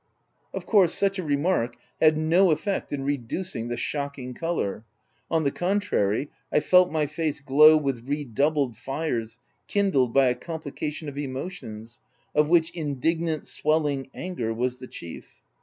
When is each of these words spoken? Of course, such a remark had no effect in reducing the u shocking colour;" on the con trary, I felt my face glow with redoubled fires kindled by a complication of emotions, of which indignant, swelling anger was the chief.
Of 0.51 0.65
course, 0.65 0.95
such 0.95 1.19
a 1.19 1.23
remark 1.23 1.75
had 2.01 2.17
no 2.17 2.49
effect 2.49 2.91
in 2.91 3.03
reducing 3.03 3.67
the 3.67 3.73
u 3.75 3.77
shocking 3.77 4.33
colour;" 4.33 4.83
on 5.29 5.43
the 5.43 5.51
con 5.51 5.79
trary, 5.79 6.29
I 6.51 6.59
felt 6.59 6.91
my 6.91 7.05
face 7.05 7.39
glow 7.39 7.77
with 7.77 8.07
redoubled 8.07 8.75
fires 8.75 9.37
kindled 9.67 10.11
by 10.11 10.25
a 10.25 10.33
complication 10.33 11.07
of 11.07 11.19
emotions, 11.19 11.99
of 12.33 12.49
which 12.49 12.71
indignant, 12.71 13.45
swelling 13.45 14.09
anger 14.15 14.51
was 14.51 14.79
the 14.79 14.87
chief. 14.87 15.27